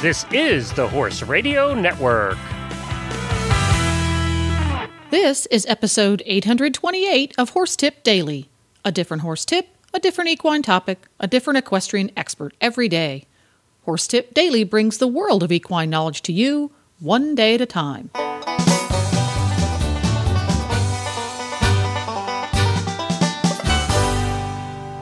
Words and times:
This 0.00 0.24
is 0.30 0.72
the 0.74 0.86
Horse 0.86 1.24
Radio 1.24 1.74
Network. 1.74 2.38
This 5.10 5.46
is 5.46 5.66
episode 5.66 6.22
828 6.24 7.34
of 7.36 7.50
Horse 7.50 7.74
Tip 7.74 8.04
Daily. 8.04 8.48
A 8.84 8.92
different 8.92 9.24
horse 9.24 9.44
tip, 9.44 9.66
a 9.92 9.98
different 9.98 10.30
equine 10.30 10.62
topic, 10.62 11.08
a 11.18 11.26
different 11.26 11.58
equestrian 11.58 12.12
expert 12.16 12.54
every 12.60 12.88
day. 12.88 13.26
Horse 13.86 14.06
Tip 14.06 14.34
Daily 14.34 14.62
brings 14.62 14.98
the 14.98 15.08
world 15.08 15.42
of 15.42 15.50
equine 15.50 15.90
knowledge 15.90 16.22
to 16.22 16.32
you, 16.32 16.70
one 17.00 17.34
day 17.34 17.56
at 17.56 17.60
a 17.60 17.66
time. 17.66 18.10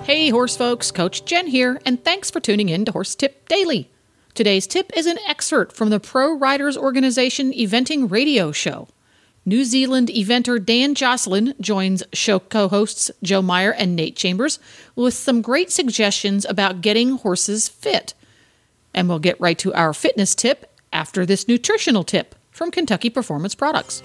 Hey, 0.07 0.31
horse 0.31 0.57
folks, 0.57 0.91
Coach 0.91 1.27
Jen 1.27 1.49
here, 1.49 1.83
and 1.85 2.03
thanks 2.03 2.31
for 2.31 2.41
tuning 2.41 2.71
in 2.71 2.87
to 2.87 2.93
Horse 2.93 3.15
Tip 3.15 3.47
Daily. 3.51 3.91
Today's 4.37 4.67
tip 4.67 4.93
is 4.95 5.07
an 5.07 5.17
excerpt 5.27 5.75
from 5.75 5.89
the 5.89 5.99
Pro 5.99 6.37
Riders 6.37 6.77
Organization 6.77 7.55
Eventing 7.55 8.11
Radio 8.11 8.53
Show. 8.53 8.87
New 9.47 9.65
Zealand 9.65 10.09
eventer 10.09 10.63
Dan 10.63 10.95
Jocelyn 10.95 11.55
joins 11.59 12.03
show 12.13 12.41
co 12.41 12.69
hosts 12.69 13.11
Joe 13.23 13.41
Meyer 13.41 13.73
and 13.73 13.97
Nate 13.97 14.15
Chambers 14.15 14.59
with 14.95 15.15
some 15.15 15.41
great 15.41 15.73
suggestions 15.73 16.45
about 16.45 16.83
getting 16.83 17.13
horses 17.13 17.67
fit. 17.67 18.13
And 18.93 19.09
we'll 19.09 19.21
get 19.21 19.41
right 19.41 19.59
to 19.61 19.73
our 19.73 19.95
fitness 19.95 20.35
tip 20.35 20.71
after 20.93 21.25
this 21.25 21.49
nutritional 21.49 22.05
tip 22.05 22.35
from 22.51 22.71
Kentucky 22.71 23.09
Performance 23.09 23.55
Products. 23.55 24.03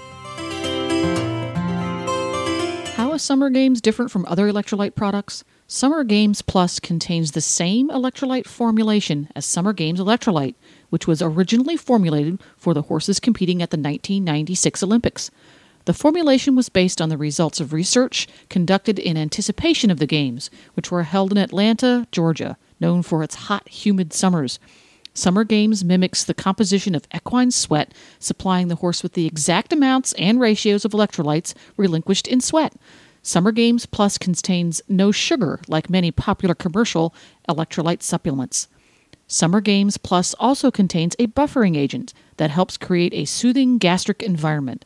How 2.95 3.11
is 3.11 3.21
Summer 3.21 3.49
Games 3.49 3.81
different 3.81 4.11
from 4.11 4.25
other 4.27 4.49
electrolyte 4.49 4.95
products? 4.95 5.43
Summer 5.73 6.03
Games 6.03 6.41
Plus 6.41 6.81
contains 6.81 7.31
the 7.31 7.39
same 7.39 7.87
electrolyte 7.87 8.45
formulation 8.45 9.29
as 9.37 9.45
Summer 9.45 9.71
Games 9.71 10.01
Electrolyte, 10.01 10.55
which 10.89 11.07
was 11.07 11.21
originally 11.21 11.77
formulated 11.77 12.41
for 12.57 12.73
the 12.73 12.81
horses 12.81 13.21
competing 13.21 13.61
at 13.61 13.69
the 13.69 13.77
1996 13.77 14.83
Olympics. 14.83 15.31
The 15.85 15.93
formulation 15.93 16.57
was 16.57 16.67
based 16.67 16.99
on 16.99 17.07
the 17.07 17.17
results 17.17 17.61
of 17.61 17.71
research 17.71 18.27
conducted 18.49 18.99
in 18.99 19.15
anticipation 19.15 19.89
of 19.89 19.99
the 19.99 20.05
Games, 20.05 20.51
which 20.73 20.91
were 20.91 21.03
held 21.03 21.31
in 21.31 21.37
Atlanta, 21.37 22.05
Georgia, 22.11 22.57
known 22.81 23.01
for 23.01 23.23
its 23.23 23.35
hot, 23.35 23.69
humid 23.69 24.11
summers. 24.11 24.59
Summer 25.13 25.45
Games 25.45 25.85
mimics 25.85 26.25
the 26.25 26.33
composition 26.33 26.95
of 26.95 27.07
equine 27.15 27.49
sweat, 27.49 27.93
supplying 28.19 28.67
the 28.67 28.75
horse 28.75 29.03
with 29.03 29.13
the 29.13 29.25
exact 29.25 29.71
amounts 29.71 30.11
and 30.17 30.37
ratios 30.37 30.83
of 30.83 30.91
electrolytes 30.91 31.53
relinquished 31.77 32.27
in 32.27 32.41
sweat. 32.41 32.73
Summer 33.23 33.51
Games 33.51 33.85
Plus 33.85 34.17
contains 34.17 34.81
no 34.89 35.11
sugar 35.11 35.59
like 35.67 35.89
many 35.89 36.09
popular 36.11 36.55
commercial 36.55 37.13
electrolyte 37.47 38.01
supplements. 38.01 38.67
Summer 39.27 39.61
Games 39.61 39.97
Plus 39.97 40.33
also 40.39 40.71
contains 40.71 41.15
a 41.19 41.27
buffering 41.27 41.77
agent 41.77 42.13
that 42.37 42.49
helps 42.49 42.77
create 42.77 43.13
a 43.13 43.25
soothing 43.25 43.77
gastric 43.77 44.23
environment. 44.23 44.85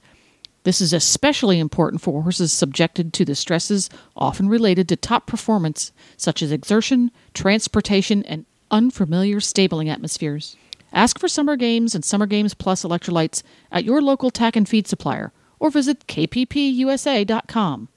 This 0.63 0.81
is 0.81 0.91
especially 0.91 1.59
important 1.59 2.01
for 2.01 2.23
horses 2.23 2.51
subjected 2.51 3.13
to 3.13 3.23
the 3.23 3.35
stresses 3.35 3.89
often 4.17 4.49
related 4.49 4.89
to 4.89 4.95
top 4.95 5.27
performance, 5.27 5.93
such 6.17 6.41
as 6.41 6.51
exertion, 6.51 7.11
transportation, 7.33 8.23
and 8.23 8.45
unfamiliar 8.69 9.39
stabling 9.39 9.89
atmospheres. 9.89 10.57
Ask 10.91 11.19
for 11.19 11.27
Summer 11.27 11.55
Games 11.55 11.95
and 11.95 12.03
Summer 12.03 12.25
Games 12.25 12.53
Plus 12.53 12.83
electrolytes 12.83 13.43
at 13.71 13.85
your 13.85 14.01
local 14.01 14.29
tack 14.29 14.55
and 14.55 14.67
feed 14.67 14.87
supplier 14.87 15.31
or 15.59 15.69
visit 15.69 16.05
kppusa.com. 16.07 17.87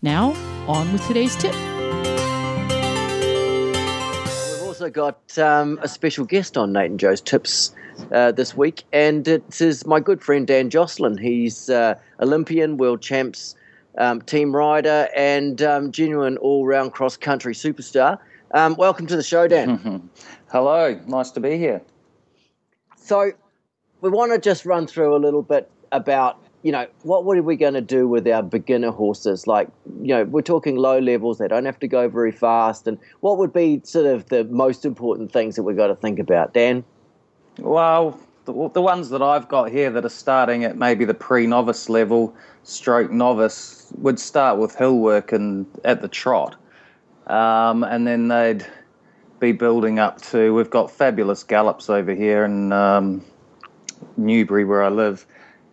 Now, 0.00 0.30
on 0.68 0.92
with 0.92 1.04
today's 1.08 1.34
tip. 1.34 1.52
We've 4.52 4.62
also 4.62 4.90
got 4.90 5.36
um, 5.36 5.80
a 5.82 5.88
special 5.88 6.24
guest 6.24 6.56
on 6.56 6.72
Nate 6.72 6.92
and 6.92 7.00
Joe's 7.00 7.20
Tips 7.20 7.74
uh, 8.12 8.30
this 8.30 8.56
week, 8.56 8.84
and 8.92 9.26
it 9.26 9.60
is 9.60 9.84
my 9.86 9.98
good 9.98 10.22
friend 10.22 10.46
Dan 10.46 10.70
Jocelyn. 10.70 11.18
He's 11.18 11.68
uh, 11.68 11.98
Olympian, 12.20 12.76
world 12.76 13.02
champs, 13.02 13.56
um, 13.96 14.22
team 14.22 14.54
rider, 14.54 15.08
and 15.16 15.60
um, 15.62 15.90
genuine 15.90 16.36
all 16.36 16.64
round 16.64 16.92
cross 16.92 17.16
country 17.16 17.54
superstar. 17.54 18.20
Um, 18.54 18.76
welcome 18.76 19.08
to 19.08 19.16
the 19.16 19.24
show, 19.24 19.48
Dan. 19.48 20.10
Hello, 20.52 21.00
nice 21.08 21.32
to 21.32 21.40
be 21.40 21.58
here. 21.58 21.82
So, 22.96 23.32
we 24.00 24.10
want 24.10 24.30
to 24.30 24.38
just 24.38 24.64
run 24.64 24.86
through 24.86 25.16
a 25.16 25.18
little 25.18 25.42
bit 25.42 25.68
about 25.90 26.38
you 26.62 26.72
know, 26.72 26.86
what 27.02 27.38
are 27.38 27.42
we 27.42 27.56
going 27.56 27.74
to 27.74 27.80
do 27.80 28.08
with 28.08 28.26
our 28.26 28.42
beginner 28.42 28.90
horses? 28.90 29.46
Like, 29.46 29.68
you 30.02 30.08
know, 30.08 30.24
we're 30.24 30.42
talking 30.42 30.76
low 30.76 30.98
levels; 30.98 31.38
they 31.38 31.48
don't 31.48 31.64
have 31.64 31.78
to 31.80 31.88
go 31.88 32.08
very 32.08 32.32
fast. 32.32 32.88
And 32.88 32.98
what 33.20 33.38
would 33.38 33.52
be 33.52 33.80
sort 33.84 34.06
of 34.06 34.26
the 34.28 34.44
most 34.44 34.84
important 34.84 35.32
things 35.32 35.56
that 35.56 35.62
we've 35.62 35.76
got 35.76 35.86
to 35.88 35.94
think 35.94 36.18
about, 36.18 36.54
Dan? 36.54 36.84
Well, 37.58 38.18
the, 38.44 38.70
the 38.70 38.82
ones 38.82 39.10
that 39.10 39.22
I've 39.22 39.48
got 39.48 39.70
here 39.70 39.90
that 39.90 40.04
are 40.04 40.10
starting 40.10 40.64
at 40.64 40.76
maybe 40.76 41.04
the 41.04 41.14
pre-novice 41.14 41.88
level, 41.88 42.34
stroke 42.64 43.10
novice, 43.10 43.92
would 43.98 44.18
start 44.18 44.58
with 44.58 44.74
hill 44.74 44.98
work 44.98 45.32
and 45.32 45.66
at 45.84 46.02
the 46.02 46.08
trot, 46.08 46.56
um, 47.28 47.84
and 47.84 48.06
then 48.06 48.28
they'd 48.28 48.66
be 49.38 49.52
building 49.52 50.00
up 50.00 50.20
to. 50.22 50.52
We've 50.52 50.70
got 50.70 50.90
fabulous 50.90 51.44
gallops 51.44 51.88
over 51.88 52.12
here 52.14 52.44
in 52.44 52.72
um, 52.72 53.24
Newbury, 54.16 54.64
where 54.64 54.82
I 54.82 54.88
live 54.88 55.24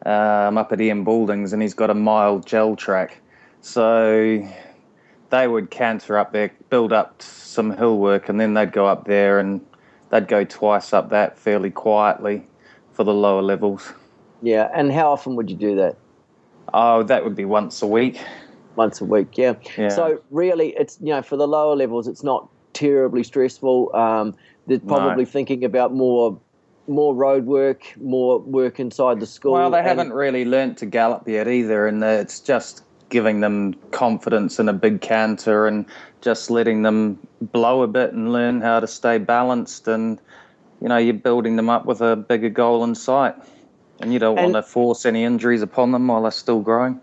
um, 0.06 0.58
up 0.58 0.72
at 0.72 0.80
Ian 0.80 1.04
Balding's, 1.04 1.54
and 1.54 1.62
he's 1.62 1.74
got 1.74 1.90
a 1.90 1.94
mild 1.94 2.46
gel 2.46 2.76
track. 2.76 3.22
So 3.62 4.48
they 5.30 5.48
would 5.48 5.72
canter 5.72 6.18
up 6.18 6.32
there, 6.32 6.52
build 6.70 6.94
up 6.94 7.22
some 7.22 7.72
hill 7.72 7.98
work, 7.98 8.30
and 8.30 8.40
then 8.40 8.54
they'd 8.54 8.72
go 8.72 8.86
up 8.86 9.06
there 9.06 9.40
and 9.40 9.62
they'd 10.12 10.28
go 10.28 10.44
twice 10.44 10.94
up 10.94 11.10
that 11.10 11.38
fairly 11.38 11.72
quietly 11.72 12.46
for 12.94 13.04
the 13.04 13.14
lower 13.14 13.42
levels. 13.42 13.94
Yeah, 14.42 14.70
and 14.74 14.92
how 14.92 15.12
often 15.12 15.36
would 15.36 15.50
you 15.50 15.56
do 15.56 15.76
that? 15.76 15.98
Oh, 16.74 17.04
that 17.04 17.24
would 17.24 17.36
be 17.36 17.46
once 17.46 17.82
a 17.82 17.88
week. 17.88 18.20
Once 18.76 19.02
a 19.02 19.06
week, 19.06 19.38
yeah. 19.38 19.54
Yeah. 19.78 19.90
So 19.90 20.22
really, 20.30 20.76
it's 20.78 20.98
you 21.02 21.08
know 21.08 21.22
for 21.22 21.38
the 21.38 21.48
lower 21.48 21.76
levels, 21.76 22.08
it's 22.08 22.24
not 22.24 22.50
terribly 22.74 23.24
stressful. 23.24 23.96
Um, 23.96 24.36
they're 24.68 24.80
probably 24.80 25.24
No. 25.24 25.30
thinking 25.30 25.64
about 25.64 25.94
more 25.94 26.40
more 26.88 27.16
road 27.16 27.46
work, 27.46 27.94
more 28.00 28.40
work 28.40 28.79
inside 28.79 29.19
the 29.19 29.25
school. 29.25 29.53
Well, 29.53 29.69
they 29.72 29.84
haven't 29.84 30.13
really 30.13 30.46
learnt 30.46 30.78
to 30.79 30.85
gallop 30.85 31.28
yet 31.28 31.47
either, 31.47 31.88
and 31.88 32.03
it's 32.03 32.40
just 32.40 32.84
giving 33.09 33.41
them 33.41 33.73
confidence 33.91 34.59
in 34.59 34.68
a 34.68 34.73
big 34.73 35.01
canter 35.01 35.68
and 35.68 35.85
just 36.22 36.50
letting 36.50 36.81
them 36.81 37.19
blow 37.41 37.84
a 37.84 37.88
bit 37.88 38.13
and 38.13 38.34
learn 38.34 38.62
how 38.62 38.79
to 38.79 38.88
stay 38.88 39.18
balanced. 39.18 39.88
And 39.88 40.19
you 40.81 40.90
know, 40.90 40.97
you're 40.97 41.13
building 41.13 41.56
them 41.56 41.69
up 41.69 41.85
with 41.85 42.01
a 42.01 42.16
bigger 42.16 42.50
goal 42.50 42.84
in 42.84 42.96
sight, 42.96 43.35
and 44.02 44.12
you 44.13 44.19
don't 44.19 44.38
And- 44.38 44.53
want 44.53 44.66
to 44.66 44.69
force 44.69 45.06
any 45.06 45.23
injuries 45.23 45.62
upon 45.62 45.91
them 45.91 46.07
while 46.07 46.23
they're 46.23 46.31
still 46.31 46.62
growing. 46.62 47.00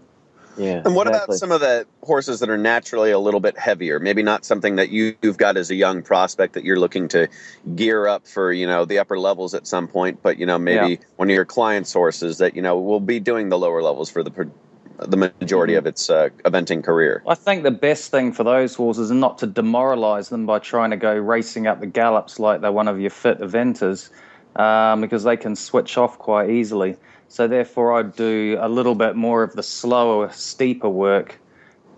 Yeah. 0.56 0.82
And 0.84 0.94
what 0.94 1.06
exactly. 1.06 1.34
about 1.34 1.38
some 1.38 1.52
of 1.52 1.60
the 1.60 1.86
horses 2.02 2.40
that 2.40 2.50
are 2.50 2.58
naturally 2.58 3.10
a 3.10 3.18
little 3.18 3.40
bit 3.40 3.58
heavier? 3.58 3.98
Maybe 3.98 4.22
not 4.22 4.44
something 4.44 4.76
that 4.76 4.90
you, 4.90 5.16
you've 5.22 5.38
got 5.38 5.56
as 5.56 5.70
a 5.70 5.74
young 5.74 6.02
prospect 6.02 6.54
that 6.54 6.64
you're 6.64 6.78
looking 6.78 7.08
to 7.08 7.28
gear 7.74 8.06
up 8.06 8.26
for, 8.26 8.52
you 8.52 8.66
know, 8.66 8.84
the 8.84 8.98
upper 8.98 9.18
levels 9.18 9.54
at 9.54 9.66
some 9.66 9.88
point, 9.88 10.22
but 10.22 10.38
you 10.38 10.46
know, 10.46 10.58
maybe 10.58 10.92
Yeah. 10.92 10.96
one 11.16 11.30
of 11.30 11.34
your 11.34 11.44
clients' 11.44 11.92
horses 11.92 12.38
that 12.38 12.54
you 12.56 12.62
know 12.62 12.78
will 12.78 13.00
be 13.00 13.20
doing 13.20 13.48
the 13.48 13.58
lower 13.58 13.82
levels 13.82 14.10
for 14.10 14.22
the 14.22 14.50
the 14.98 15.16
majority 15.16 15.74
of 15.74 15.86
its 15.86 16.10
uh, 16.10 16.28
eventing 16.44 16.84
career. 16.84 17.22
I 17.26 17.34
think 17.34 17.62
the 17.62 17.70
best 17.70 18.10
thing 18.10 18.32
for 18.32 18.44
those 18.44 18.74
horses 18.74 19.10
is 19.10 19.16
not 19.16 19.38
to 19.38 19.46
demoralize 19.46 20.28
them 20.28 20.46
by 20.46 20.58
trying 20.58 20.90
to 20.90 20.96
go 20.96 21.14
racing 21.14 21.66
up 21.66 21.80
the 21.80 21.86
gallops 21.86 22.38
like 22.38 22.60
they're 22.60 22.72
one 22.72 22.88
of 22.88 23.00
your 23.00 23.10
fit 23.10 23.40
eventers, 23.40 24.10
um, 24.56 25.00
because 25.00 25.24
they 25.24 25.36
can 25.36 25.56
switch 25.56 25.96
off 25.96 26.18
quite 26.18 26.50
easily. 26.50 26.96
So 27.28 27.48
therefore, 27.48 27.94
I'd 27.94 28.14
do 28.14 28.58
a 28.60 28.68
little 28.68 28.94
bit 28.94 29.16
more 29.16 29.42
of 29.42 29.54
the 29.54 29.62
slower, 29.62 30.30
steeper 30.32 30.88
work 30.88 31.38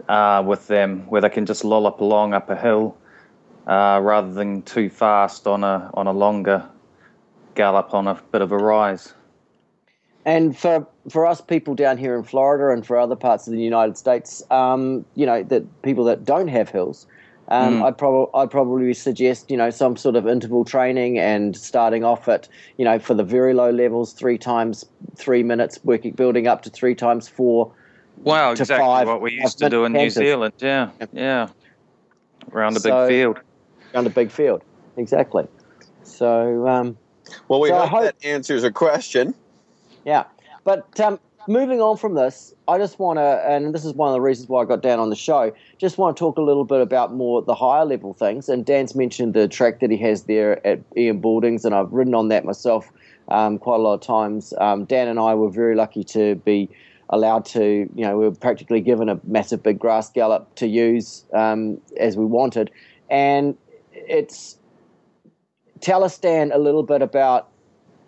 uh, 0.09 0.43
with 0.47 0.69
them, 0.69 1.07
where 1.09 1.21
they 1.21 1.29
can 1.29 1.47
just 1.47 1.65
lollop 1.65 2.01
along 2.01 2.35
up 2.35 2.51
a 2.51 2.57
hill, 2.57 2.97
uh, 3.67 4.01
rather 4.03 4.33
than 4.33 4.63
too 4.63 4.89
fast 4.89 5.47
on 5.47 5.65
a 5.65 5.91
on 5.95 6.07
a 6.07 6.13
longer 6.13 6.69
gallop 7.55 7.95
on 7.95 8.07
a 8.07 8.15
bit 8.31 8.43
of 8.43 8.53
a 8.53 8.57
rise. 8.57 9.15
And 10.25 10.57
for 10.57 10.87
for 11.09 11.27
us 11.27 11.41
people 11.41 11.75
down 11.75 11.99
here 11.99 12.17
in 12.17 12.23
Florida 12.23 12.73
and 12.73 12.87
for 12.87 12.97
other 12.97 13.17
parts 13.17 13.47
of 13.47 13.53
the 13.53 13.63
United 13.63 13.99
States, 13.99 14.43
um, 14.51 15.05
you 15.15 15.27
know, 15.27 15.43
that 15.43 15.83
people 15.83 16.05
that 16.05 16.25
don't 16.25 16.49
have 16.49 16.71
hills, 16.71 17.07
um, 17.49 17.81
Mm. 17.81 17.85
I'd 17.85 17.99
probably 17.99 18.27
I'd 18.35 18.51
probably 18.51 18.95
suggest 18.95 19.51
you 19.51 19.57
know 19.57 19.71
some 19.71 19.97
sort 19.97 20.17
of 20.17 20.27
interval 20.27 20.65
training 20.65 21.19
and 21.19 21.57
starting 21.57 22.03
off 22.05 22.27
at 22.29 22.49
you 22.79 22.85
know 22.85 22.99
for 22.99 23.15
the 23.15 23.25
very 23.25 23.53
low 23.55 23.71
levels, 23.71 24.13
three 24.13 24.39
times 24.39 24.85
three 25.17 25.43
minutes, 25.43 25.79
working 25.85 26.13
building 26.13 26.47
up 26.47 26.63
to 26.63 26.71
three 26.71 26.95
times 26.95 27.29
four. 27.29 27.71
Wow, 28.23 28.55
to 28.55 28.63
exactly 28.63 28.85
five- 28.87 29.07
what 29.09 29.21
we 29.21 29.33
used 29.33 29.59
to 29.59 29.69
do 29.69 29.85
in 29.85 29.93
New. 29.93 30.09
Zealand. 30.11 30.55
Yeah, 30.59 30.91
yeah, 31.13 31.49
around 32.53 32.77
a 32.77 32.81
big 32.81 33.09
field. 33.09 33.41
around 33.95 34.07
a 34.07 34.11
big 34.11 34.31
field. 34.31 34.63
Exactly. 34.97 35.47
So 36.03 36.67
um, 36.69 36.97
Well, 37.49 37.61
we 37.61 37.69
So 37.71 37.77
I 37.77 37.81
hope, 37.87 37.91
hope- 37.91 38.03
that 38.21 38.25
answers 38.27 38.63
a 38.65 38.71
question. 38.71 39.35
yeah, 40.05 40.25
but 40.65 40.99
um, 41.01 41.19
moving 41.49 41.81
on 41.81 41.97
from 41.97 42.15
this, 42.15 42.55
I 42.69 42.79
just 42.79 42.99
want 42.99 43.19
to, 43.19 43.43
and 43.47 43.75
this 43.75 43.85
is 43.85 43.95
one 43.95 44.09
of 44.09 44.15
the 44.15 44.21
reasons 44.21 44.49
why 44.49 44.63
I 44.63 44.65
got 44.65 44.83
down 44.83 44.99
on 44.99 45.11
the 45.11 45.17
show. 45.17 45.53
Just 45.79 45.99
want 45.99 46.17
to 46.17 46.21
talk 46.21 46.39
a 46.39 46.43
little 46.43 46.65
bit 46.65 46.81
about 46.81 47.13
more 47.15 47.43
the 47.43 47.55
higher 47.55 47.85
level 47.85 48.15
things. 48.15 48.49
And 48.49 48.65
Dan's 48.65 48.95
mentioned 48.95 49.35
the 49.35 49.49
track 49.49 49.81
that 49.81 49.91
he 49.91 49.97
has 49.99 50.25
there 50.25 50.65
at 50.67 50.81
Ian 50.97 51.21
Balding's, 51.21 51.65
and 51.65 51.75
I've 51.75 51.93
ridden 51.93 52.15
on 52.15 52.29
that 52.29 52.45
myself 52.45 52.91
um, 53.29 53.59
quite 53.59 53.77
a 53.77 53.83
lot 53.83 53.95
of 53.95 54.01
times. 54.01 54.55
Um, 54.59 54.85
Dan 54.85 55.09
and 55.09 55.19
I 55.19 55.35
were 55.35 55.51
very 55.51 55.75
lucky 55.75 56.05
to 56.05 56.37
be 56.37 56.69
allowed 57.11 57.45
to, 57.45 57.89
you 57.95 58.05
know, 58.05 58.17
we 58.17 58.25
were 58.25 58.35
practically 58.35 58.81
given 58.81 59.09
a 59.09 59.21
massive 59.25 59.63
big 59.63 59.79
grass 59.79 60.11
gallop 60.11 60.55
to 60.57 60.67
use 60.67 61.25
um, 61.35 61.81
as 61.99 62.17
we 62.17 62.25
wanted. 62.25 62.71
And 63.11 63.57
it's 63.93 64.59
tell 65.81 66.03
us, 66.03 66.19
Dan, 66.19 66.51
a 66.53 66.59
little 66.59 66.83
bit 66.83 67.03
about 67.03 67.49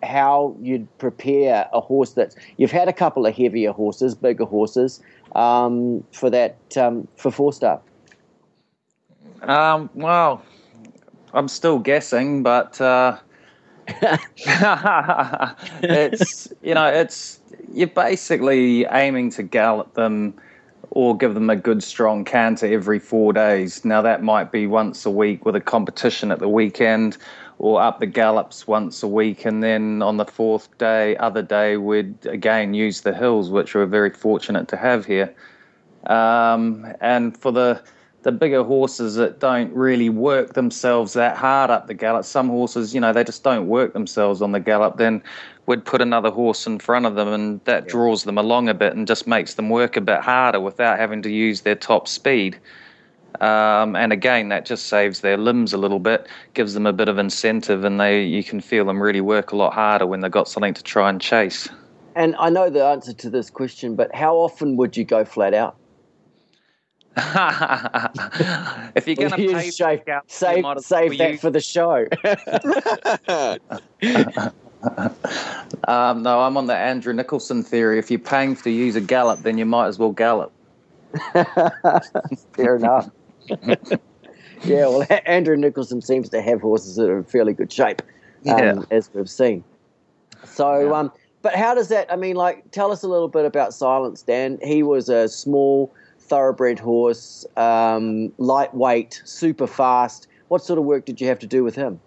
how 0.03 0.55
you'd 0.61 0.87
prepare 0.97 1.67
a 1.73 1.81
horse 1.81 2.13
that 2.13 2.35
you've 2.57 2.71
had 2.71 2.87
a 2.87 2.93
couple 2.93 3.25
of 3.25 3.35
heavier 3.35 3.71
horses, 3.71 4.15
bigger 4.15 4.45
horses, 4.45 5.01
um, 5.35 6.03
for 6.11 6.29
that 6.29 6.55
um, 6.77 7.07
for 7.15 7.31
four 7.31 7.51
star. 7.53 7.81
Um, 9.41 9.89
well, 9.93 10.43
I'm 11.33 11.47
still 11.47 11.79
guessing, 11.79 12.43
but 12.43 12.79
uh, 12.81 13.17
it's 15.83 16.47
you 16.61 16.73
know 16.73 16.87
it's 16.87 17.39
you're 17.71 17.87
basically 17.87 18.85
aiming 18.85 19.31
to 19.31 19.43
gallop 19.43 19.93
them 19.93 20.33
or 20.91 21.17
give 21.17 21.33
them 21.33 21.49
a 21.49 21.55
good 21.55 21.83
strong 21.83 22.23
canter 22.23 22.65
every 22.65 22.99
four 22.99 23.33
days. 23.33 23.83
Now 23.83 24.01
that 24.01 24.23
might 24.23 24.51
be 24.51 24.67
once 24.67 25.05
a 25.05 25.11
week 25.11 25.45
with 25.45 25.55
a 25.55 25.61
competition 25.61 26.31
at 26.31 26.39
the 26.39 26.49
weekend, 26.49 27.17
or 27.59 27.81
up 27.81 27.99
the 27.99 28.05
gallops 28.05 28.67
once 28.67 29.01
a 29.03 29.07
week, 29.07 29.45
and 29.45 29.63
then 29.63 30.01
on 30.01 30.17
the 30.17 30.25
fourth 30.25 30.75
day, 30.77 31.17
other 31.17 31.41
day, 31.41 31.77
we'd 31.77 32.25
again 32.25 32.73
use 32.73 33.01
the 33.01 33.13
hills, 33.13 33.49
which 33.49 33.73
we're 33.73 33.85
very 33.85 34.11
fortunate 34.11 34.67
to 34.67 34.77
have 34.77 35.05
here. 35.05 35.33
Um, 36.05 36.85
and 37.01 37.35
for 37.37 37.51
the 37.51 37.81
the 38.23 38.31
bigger 38.31 38.63
horses 38.63 39.15
that 39.15 39.39
don't 39.39 39.71
really 39.73 40.09
work 40.09 40.53
themselves 40.53 41.13
that 41.13 41.37
hard 41.37 41.69
up 41.69 41.87
the 41.87 41.93
gallop, 41.93 42.25
some 42.25 42.49
horses, 42.49 42.93
you 42.93 42.99
know, 42.99 43.13
they 43.13 43.23
just 43.23 43.43
don't 43.43 43.67
work 43.67 43.93
themselves 43.93 44.41
on 44.41 44.51
the 44.51 44.59
gallop, 44.59 44.97
then 44.97 45.21
we'd 45.67 45.85
put 45.85 46.01
another 46.01 46.31
horse 46.31 46.65
in 46.65 46.79
front 46.79 47.05
of 47.05 47.15
them, 47.15 47.27
and 47.27 47.63
that 47.65 47.83
yeah. 47.85 47.91
draws 47.91 48.23
them 48.23 48.37
along 48.37 48.69
a 48.69 48.73
bit 48.73 48.95
and 48.95 49.07
just 49.07 49.27
makes 49.27 49.53
them 49.53 49.69
work 49.69 49.95
a 49.95 50.01
bit 50.01 50.21
harder 50.21 50.59
without 50.59 50.97
having 50.97 51.21
to 51.21 51.29
use 51.29 51.61
their 51.61 51.75
top 51.75 52.07
speed. 52.07 52.57
Um, 53.39 53.95
and 53.95 54.11
again, 54.11 54.49
that 54.49 54.65
just 54.65 54.87
saves 54.87 55.21
their 55.21 55.37
limbs 55.37 55.71
a 55.71 55.77
little 55.77 55.99
bit, 55.99 56.27
gives 56.55 56.73
them 56.73 56.87
a 56.87 56.93
bit 56.93 57.07
of 57.07 57.19
incentive, 57.19 57.83
and 57.83 57.99
they 57.99 58.23
you 58.23 58.43
can 58.43 58.61
feel 58.61 58.85
them 58.85 59.01
really 59.01 59.21
work 59.21 59.51
a 59.51 59.55
lot 59.55 59.73
harder 59.73 60.07
when 60.07 60.21
they've 60.21 60.31
got 60.31 60.47
something 60.47 60.73
to 60.73 60.81
try 60.81 61.09
and 61.09 61.21
chase. 61.21 61.69
And 62.15 62.35
I 62.39 62.49
know 62.49 62.71
the 62.71 62.83
answer 62.83 63.13
to 63.13 63.29
this 63.29 63.51
question, 63.51 63.95
but 63.95 64.13
how 64.15 64.37
often 64.37 64.75
would 64.77 64.97
you 64.97 65.05
go 65.05 65.23
flat 65.23 65.53
out? 65.53 65.77
If 68.95 69.07
you're 69.07 69.15
going 69.15 69.31
to 69.31 69.35
pay 69.35 69.71
save, 69.71 70.01
save, 70.27 70.63
save 70.79 71.17
that 71.17 71.31
you... 71.31 71.37
for 71.37 71.49
the 71.49 71.59
show. 71.59 72.05
um, 75.87 76.23
no, 76.23 76.41
I'm 76.41 76.57
on 76.57 76.67
the 76.67 76.75
Andrew 76.75 77.13
Nicholson 77.13 77.63
theory. 77.63 77.97
If 77.97 78.11
you're 78.11 78.19
paying 78.19 78.55
to 78.57 78.69
use 78.69 78.95
a 78.95 79.01
gallop, 79.01 79.39
then 79.39 79.57
you 79.57 79.65
might 79.65 79.87
as 79.87 79.97
well 79.97 80.11
gallop. 80.11 80.51
Fair 82.53 82.75
enough. 82.75 83.09
yeah, 84.63 84.87
well, 84.87 85.07
Andrew 85.25 85.57
Nicholson 85.57 86.01
seems 86.01 86.29
to 86.29 86.41
have 86.41 86.61
horses 86.61 86.95
that 86.97 87.09
are 87.09 87.17
in 87.17 87.23
fairly 87.23 87.53
good 87.53 87.71
shape, 87.71 88.01
um, 88.49 88.57
yeah. 88.57 88.81
as 88.91 89.09
we've 89.13 89.29
seen. 89.29 89.63
So, 90.45 90.87
yeah. 90.87 90.93
um, 90.93 91.11
but 91.41 91.55
how 91.55 91.73
does 91.73 91.87
that? 91.87 92.11
I 92.11 92.15
mean, 92.15 92.35
like, 92.35 92.69
tell 92.71 92.91
us 92.91 93.03
a 93.03 93.07
little 93.07 93.27
bit 93.27 93.45
about 93.45 93.73
Silence, 93.73 94.21
Dan. 94.21 94.59
He 94.61 94.83
was 94.83 95.09
a 95.09 95.27
small, 95.27 95.91
thoroughbred 96.27 96.79
horse, 96.79 97.45
um, 97.55 98.31
lightweight, 98.37 99.21
super 99.25 99.67
fast. 99.67 100.27
What 100.47 100.63
sort 100.63 100.79
of 100.79 100.85
work 100.85 101.05
did 101.05 101.19
you 101.19 101.27
have 101.27 101.39
to 101.39 101.47
do 101.47 101.63
with 101.63 101.75
him? 101.75 101.99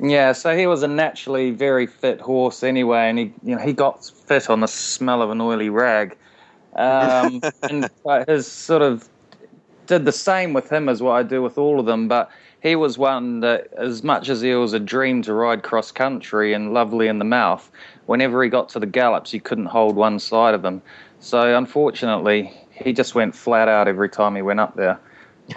Yeah, 0.00 0.32
so 0.32 0.56
he 0.56 0.66
was 0.66 0.82
a 0.82 0.88
naturally 0.88 1.50
very 1.50 1.86
fit 1.86 2.20
horse 2.20 2.62
anyway, 2.62 3.08
and 3.08 3.18
he, 3.18 3.32
you 3.44 3.54
know, 3.54 3.62
he 3.62 3.72
got 3.72 4.04
fit 4.04 4.50
on 4.50 4.60
the 4.60 4.66
smell 4.66 5.22
of 5.22 5.30
an 5.30 5.40
oily 5.40 5.70
rag. 5.70 6.16
Um, 6.74 7.40
and 7.62 7.88
his 8.26 8.46
sort 8.46 8.82
of 8.82 9.08
did 9.86 10.04
the 10.04 10.12
same 10.12 10.52
with 10.52 10.70
him 10.70 10.88
as 10.88 11.02
what 11.02 11.12
I 11.12 11.22
do 11.22 11.42
with 11.42 11.58
all 11.58 11.78
of 11.78 11.86
them, 11.86 12.08
but 12.08 12.30
he 12.60 12.74
was 12.76 12.98
one 12.98 13.40
that, 13.40 13.72
as 13.76 14.02
much 14.02 14.28
as 14.28 14.40
he 14.40 14.54
was 14.54 14.72
a 14.72 14.80
dream 14.80 15.22
to 15.22 15.34
ride 15.34 15.62
cross 15.62 15.92
country 15.92 16.54
and 16.54 16.72
lovely 16.72 17.08
in 17.08 17.18
the 17.18 17.24
mouth, 17.24 17.70
whenever 18.06 18.42
he 18.42 18.48
got 18.48 18.70
to 18.70 18.78
the 18.80 18.86
gallops, 18.86 19.30
he 19.30 19.38
couldn't 19.38 19.66
hold 19.66 19.96
one 19.96 20.18
side 20.18 20.54
of 20.54 20.64
him. 20.64 20.82
So 21.20 21.56
unfortunately, 21.56 22.52
he 22.74 22.92
just 22.92 23.14
went 23.14 23.34
flat 23.34 23.68
out 23.68 23.88
every 23.88 24.08
time 24.08 24.34
he 24.34 24.42
went 24.42 24.60
up 24.60 24.76
there. 24.76 24.98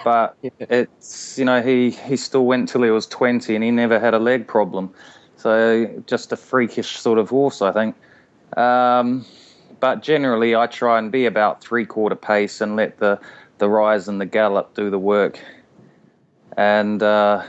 But 0.04 0.38
it's 0.60 1.38
you 1.38 1.46
know 1.46 1.62
he 1.62 1.92
he 1.92 2.18
still 2.18 2.46
went 2.46 2.69
till 2.69 2.84
he 2.84 2.90
was 2.90 3.08
twenty 3.08 3.56
and 3.56 3.64
he 3.64 3.72
never 3.72 4.00
had 4.00 4.14
a 4.14 4.19
leg 4.19 4.48
problem. 4.48 4.94
So 5.38 5.86
just 6.08 6.31
a 6.31 6.38
freakish 6.38 6.98
sort 6.98 7.19
of 7.19 7.30
horse, 7.30 7.62
I 7.62 7.72
think. 7.72 7.96
Um, 8.58 9.25
but 9.80 10.02
generally, 10.02 10.56
I 10.56 10.68
try 10.68 10.98
and 10.98 11.12
be 11.12 11.25
about 11.25 11.62
three 11.62 11.86
quarter 11.86 12.16
pace 12.16 12.62
and 12.62 12.75
let 12.75 12.98
the 13.00 13.19
the 13.60 13.69
rise 13.69 14.08
and 14.08 14.19
the 14.22 14.25
gallop 14.25 14.74
do 14.74 14.90
the 14.90 15.00
work, 15.00 15.40
and 16.56 17.02
uh, 17.02 17.44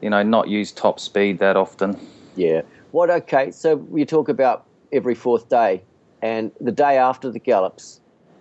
you 0.00 0.10
know 0.10 0.22
not 0.22 0.48
use 0.48 0.72
top 0.72 1.00
speed 1.00 1.38
that 1.40 1.56
often. 1.56 1.98
Yeah. 2.36 2.62
What? 2.92 3.10
Okay. 3.10 3.50
So 3.50 3.86
you 3.94 4.04
talk 4.04 4.28
about 4.28 4.66
every 4.92 5.14
fourth 5.14 5.48
day, 5.48 5.82
and 6.22 6.52
the 6.60 6.72
day 6.72 6.96
after 6.96 7.30
the 7.30 7.38
gallops. 7.38 7.99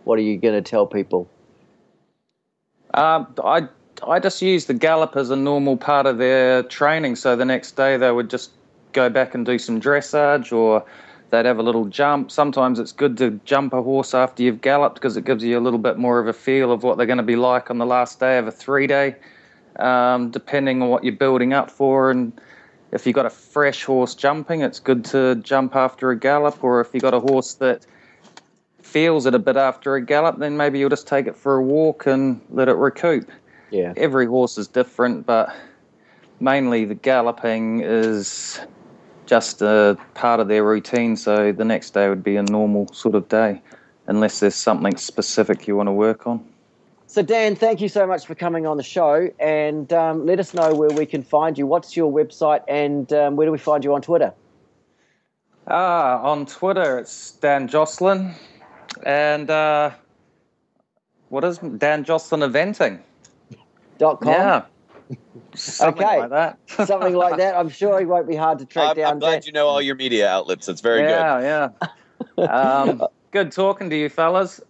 What 0.09 0.17
are 0.17 0.23
you 0.23 0.37
going 0.37 0.55
to 0.55 0.67
tell 0.67 0.87
people? 0.87 1.29
Um, 2.95 3.27
I 3.45 3.67
I 4.01 4.17
just 4.17 4.41
use 4.41 4.65
the 4.65 4.73
gallop 4.73 5.15
as 5.15 5.29
a 5.29 5.35
normal 5.35 5.77
part 5.77 6.07
of 6.07 6.17
their 6.17 6.63
training. 6.63 7.15
So 7.15 7.35
the 7.35 7.45
next 7.45 7.73
day 7.73 7.95
they 7.95 8.09
would 8.09 8.27
just 8.27 8.49
go 8.93 9.11
back 9.11 9.35
and 9.35 9.45
do 9.45 9.59
some 9.59 9.79
dressage 9.79 10.51
or 10.51 10.83
they'd 11.29 11.45
have 11.45 11.59
a 11.59 11.61
little 11.61 11.85
jump. 11.85 12.31
Sometimes 12.31 12.79
it's 12.79 12.91
good 12.91 13.19
to 13.19 13.39
jump 13.45 13.71
a 13.71 13.83
horse 13.83 14.15
after 14.15 14.41
you've 14.41 14.61
galloped 14.61 14.95
because 14.95 15.15
it 15.15 15.25
gives 15.25 15.43
you 15.43 15.59
a 15.59 15.61
little 15.61 15.77
bit 15.77 15.99
more 15.99 16.17
of 16.17 16.27
a 16.27 16.33
feel 16.33 16.71
of 16.71 16.81
what 16.81 16.97
they're 16.97 17.05
going 17.05 17.17
to 17.17 17.31
be 17.35 17.35
like 17.35 17.69
on 17.69 17.77
the 17.77 17.85
last 17.85 18.19
day 18.19 18.39
of 18.39 18.47
a 18.47 18.51
three 18.51 18.87
day, 18.87 19.15
um, 19.75 20.31
depending 20.31 20.81
on 20.81 20.89
what 20.89 21.03
you're 21.03 21.13
building 21.13 21.53
up 21.53 21.69
for. 21.69 22.09
And 22.09 22.33
if 22.91 23.05
you've 23.05 23.13
got 23.13 23.27
a 23.27 23.29
fresh 23.29 23.83
horse 23.83 24.15
jumping, 24.15 24.61
it's 24.61 24.79
good 24.79 25.05
to 25.05 25.35
jump 25.35 25.75
after 25.75 26.09
a 26.09 26.17
gallop. 26.17 26.63
Or 26.63 26.81
if 26.81 26.95
you've 26.95 27.03
got 27.03 27.13
a 27.13 27.19
horse 27.19 27.53
that 27.65 27.85
feels 28.89 29.25
it 29.25 29.35
a 29.35 29.39
bit 29.39 29.55
after 29.55 29.95
a 29.95 30.01
gallop, 30.01 30.39
then 30.39 30.57
maybe 30.57 30.79
you'll 30.79 30.89
just 30.89 31.07
take 31.07 31.27
it 31.27 31.37
for 31.37 31.57
a 31.57 31.63
walk 31.63 32.07
and 32.07 32.41
let 32.49 32.67
it 32.67 32.73
recoup. 32.73 33.29
Yeah. 33.69 33.93
Every 33.95 34.25
horse 34.25 34.57
is 34.57 34.67
different, 34.67 35.25
but 35.25 35.55
mainly 36.39 36.85
the 36.85 36.95
galloping 36.95 37.81
is 37.81 38.59
just 39.27 39.61
a 39.61 39.95
part 40.15 40.39
of 40.39 40.47
their 40.47 40.63
routine. 40.63 41.15
So 41.15 41.51
the 41.51 41.65
next 41.65 41.91
day 41.91 42.09
would 42.09 42.23
be 42.23 42.35
a 42.35 42.43
normal 42.43 42.91
sort 42.91 43.13
of 43.13 43.29
day, 43.29 43.61
unless 44.07 44.39
there's 44.39 44.55
something 44.55 44.97
specific 44.97 45.67
you 45.67 45.75
want 45.75 45.87
to 45.87 45.93
work 45.93 46.25
on. 46.25 46.43
So, 47.05 47.21
Dan, 47.21 47.55
thank 47.55 47.81
you 47.81 47.89
so 47.89 48.05
much 48.05 48.25
for 48.25 48.35
coming 48.35 48.67
on 48.67 48.77
the 48.77 48.83
show 48.83 49.29
and 49.39 49.91
um, 49.93 50.25
let 50.25 50.39
us 50.39 50.53
know 50.53 50.75
where 50.75 50.91
we 50.91 51.05
can 51.07 51.23
find 51.23 51.57
you. 51.57 51.65
What's 51.65 51.97
your 51.97 52.11
website 52.11 52.61
and 52.67 53.11
um, 53.13 53.35
where 53.35 53.47
do 53.47 53.51
we 53.51 53.57
find 53.57 53.83
you 53.83 53.93
on 53.93 54.01
Twitter? 54.01 54.33
Ah, 55.67 56.21
on 56.21 56.45
Twitter, 56.45 56.99
it's 56.99 57.31
Dan 57.33 57.67
Jocelyn. 57.67 58.33
And 59.03 59.49
uh, 59.49 59.91
what 61.29 61.43
is 61.43 61.57
Dan 61.57 62.03
Jocelyn 62.03 62.41
Eventing? 62.41 62.99
Dot 63.97 64.21
com. 64.21 64.31
Yeah. 64.31 64.65
Something 65.55 66.05
okay. 66.05 66.19
like 66.19 66.29
that. 66.29 66.59
Something 66.87 67.15
like 67.15 67.37
that. 67.37 67.55
I'm 67.55 67.69
sure 67.69 67.99
it 67.99 68.07
won't 68.07 68.27
be 68.27 68.35
hard 68.35 68.59
to 68.59 68.65
track 68.65 68.91
I'm, 68.91 68.95
down. 68.95 69.11
I'm 69.13 69.19
glad 69.19 69.45
you 69.45 69.51
know 69.51 69.67
all 69.67 69.81
your 69.81 69.95
media 69.95 70.29
outlets. 70.29 70.69
It's 70.69 70.81
very 70.81 71.01
yeah, 71.01 71.39
good. 71.39 71.45
Yeah, 71.45 71.89
yeah. 72.37 72.45
Um, 72.45 73.03
good 73.31 73.51
talking 73.51 73.89
to 73.89 73.97
you, 73.97 74.09
fellas. 74.09 74.61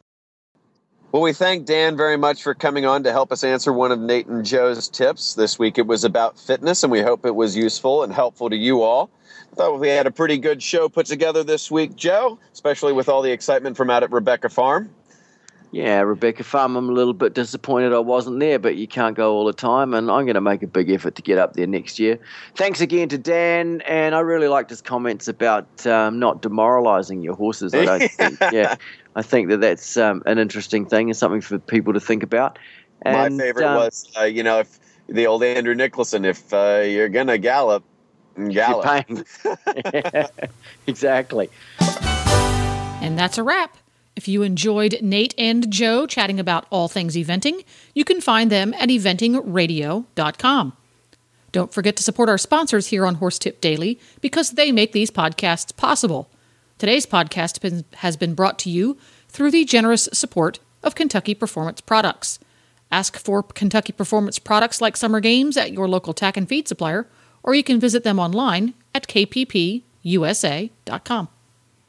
Well, 1.12 1.24
we 1.24 1.34
thank 1.34 1.66
Dan 1.66 1.98
very 1.98 2.18
much 2.18 2.44
for 2.44 2.54
coming 2.54 2.86
on 2.86 3.04
to 3.04 3.12
help 3.12 3.32
us 3.32 3.44
answer 3.44 3.74
one 3.74 3.92
of 3.92 4.00
Nate 4.00 4.28
and 4.28 4.46
Joe's 4.46 4.88
tips. 4.88 5.34
This 5.34 5.58
week 5.58 5.80
it 5.80 5.88
was 5.88 6.04
about 6.04 6.40
fitness, 6.40 6.84
and 6.84 6.92
we 6.92 7.02
hope 7.02 7.26
it 7.26 7.36
was 7.36 7.58
useful 7.58 8.04
and 8.04 8.14
helpful 8.14 8.50
to 8.50 8.56
you 8.56 8.84
all. 8.84 9.10
Thought 9.60 9.82
we 9.82 9.90
had 9.90 10.08
a 10.08 10.12
pretty 10.12 10.38
good 10.38 10.64
show 10.64 10.88
put 10.88 11.06
together 11.06 11.44
this 11.44 11.70
week, 11.70 11.94
Joe, 11.98 12.40
especially 12.54 12.94
with 12.94 13.10
all 13.10 13.22
the 13.22 13.34
excitement 13.34 13.76
from 13.76 13.90
out 13.90 14.04
at 14.04 14.10
Rebecca 14.10 14.48
Farm. 14.48 14.90
Yeah, 15.74 16.00
Rebecca 16.00 16.46
Farm, 16.46 16.78
I'm 16.78 16.88
a 16.88 16.94
little 16.94 17.14
bit 17.14 17.34
disappointed 17.34 17.92
I 17.92 18.00
wasn't 18.00 18.40
there, 18.40 18.58
but 18.58 18.78
you 18.78 18.88
can't 18.88 19.18
go 19.18 19.34
all 19.34 19.44
the 19.44 19.52
time, 19.52 19.94
and 19.94 20.10
I'm 20.10 20.24
going 20.24 20.36
to 20.36 20.40
make 20.40 20.64
a 20.64 20.68
big 20.68 20.90
effort 20.90 21.16
to 21.16 21.22
get 21.22 21.38
up 21.38 21.56
there 21.56 21.68
next 21.68 22.00
year. 22.00 22.20
Thanks 22.56 22.80
again 22.80 23.10
to 23.10 23.18
Dan, 23.18 23.82
and 23.82 24.16
I 24.16 24.22
really 24.22 24.48
liked 24.48 24.70
his 24.70 24.82
comments 24.82 25.28
about 25.28 25.86
um, 25.86 26.20
not 26.20 26.42
demoralising 26.42 27.22
your 27.22 27.36
horses. 27.36 27.74
I 27.74 27.84
don't 27.84 28.10
think, 28.10 28.40
yeah, 28.54 28.78
I 29.18 29.22
think 29.22 29.50
that 29.50 29.60
that's 29.60 29.98
um, 29.98 30.24
an 30.26 30.38
interesting 30.38 30.86
thing 30.86 31.10
and 31.10 31.18
something 31.18 31.42
for 31.42 31.60
people 31.60 31.92
to 31.92 32.00
think 32.00 32.24
about. 32.24 32.58
And, 33.02 33.36
My 33.36 33.44
favorite 33.44 33.66
um, 33.66 33.76
was, 33.76 34.10
uh, 34.18 34.24
you 34.24 34.42
know, 34.42 34.60
if 34.60 34.80
the 35.08 35.28
old 35.28 35.44
Andrew 35.44 35.76
Nicholson, 35.76 36.24
if 36.24 36.54
uh, 36.54 36.84
you're 36.86 37.10
going 37.10 37.28
to 37.28 37.38
gallop, 37.38 37.84
gallop. 38.48 39.06
Paying. 39.08 39.26
exactly. 40.88 41.50
And 43.02 43.18
that's 43.18 43.38
a 43.38 43.44
wrap. 43.44 43.78
If 44.16 44.28
you 44.28 44.44
enjoyed 44.44 44.98
Nate 45.02 45.34
and 45.38 45.72
Joe 45.72 46.06
chatting 46.06 46.40
about 46.40 46.66
all 46.70 46.88
things 46.88 47.16
eventing, 47.16 47.64
you 47.94 48.04
can 48.04 48.20
find 48.20 48.52
them 48.52 48.74
at 48.74 48.90
eventingradio.com. 48.90 50.74
Don't 51.52 51.74
forget 51.74 51.96
to 51.96 52.04
support 52.04 52.30
our 52.30 52.38
sponsors 52.38 52.88
here 52.88 53.06
on 53.06 53.16
Horse 53.16 53.40
Tip 53.40 53.62
Daily 53.62 54.00
because 54.22 54.52
they 54.52 54.72
make 54.72 54.92
these 54.92 55.10
podcasts 55.10 55.76
possible. 55.76 56.30
Today's 56.78 57.06
podcast 57.06 57.84
has 57.96 58.18
been 58.18 58.36
brought 58.36 58.60
to 58.60 58.70
you 58.70 58.98
through 59.28 59.52
the 59.52 59.66
generous 59.66 60.08
support 60.14 60.60
of 60.84 60.96
Kentucky 60.96 61.34
Performance 61.34 61.82
Products. 61.82 62.40
Ask 62.92 63.18
for 63.18 63.44
Kentucky 63.44 63.94
Performance 63.94 64.40
products 64.40 64.82
like 64.82 64.98
Summer 64.98 65.20
Games 65.20 65.58
at 65.58 65.72
your 65.72 65.88
local 65.88 66.14
tack 66.14 66.38
and 66.38 66.48
feed 66.48 66.68
supplier, 66.68 67.08
or 67.44 67.56
you 67.56 67.64
can 67.64 67.80
visit 67.80 68.04
them 68.04 68.20
online 68.20 68.74
at 68.94 69.08
kppusa.com. 69.08 69.84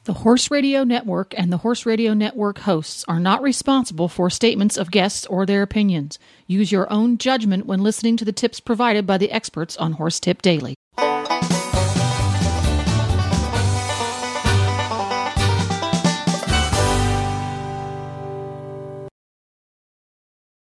The 0.04 0.14
Horse 0.14 0.50
Radio 0.50 0.82
Network 0.82 1.34
and 1.36 1.52
the 1.52 1.58
Horse 1.58 1.84
Radio 1.84 2.14
Network 2.14 2.60
hosts 2.60 3.04
are 3.06 3.20
not 3.20 3.42
responsible 3.42 4.08
for 4.08 4.30
statements 4.30 4.78
of 4.78 4.90
guests 4.90 5.26
or 5.26 5.44
their 5.44 5.62
opinions. 5.62 6.18
Use 6.46 6.72
your 6.72 6.90
own 6.90 7.18
judgment 7.18 7.66
when 7.66 7.82
listening 7.82 8.16
to 8.16 8.24
the 8.24 8.32
tips 8.32 8.60
provided 8.60 9.06
by 9.06 9.18
the 9.18 9.30
experts 9.30 9.76
on 9.76 9.92
Horse 9.92 10.18
Tip 10.18 10.40
Daily. 10.40 10.74